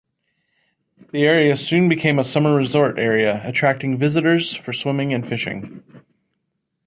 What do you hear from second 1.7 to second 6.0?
became a summer resort area, attracting visitors for swimming and fishing.